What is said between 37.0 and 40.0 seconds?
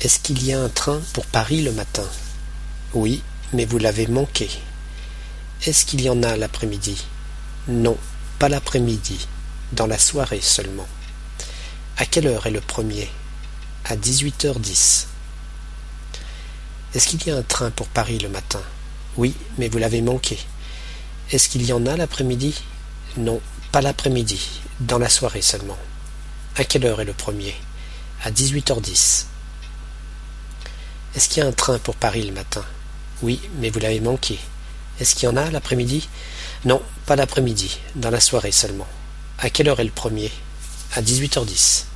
pas l'après-midi, dans la soirée seulement. À quelle heure est le